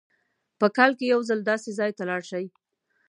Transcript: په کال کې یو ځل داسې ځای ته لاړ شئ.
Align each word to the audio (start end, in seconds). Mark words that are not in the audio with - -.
په 0.59 0.67
کال 0.77 0.91
کې 0.97 1.05
یو 1.13 1.19
ځل 1.29 1.39
داسې 1.51 1.69
ځای 1.79 1.91
ته 1.97 2.03
لاړ 2.09 2.21
شئ. 2.29 2.45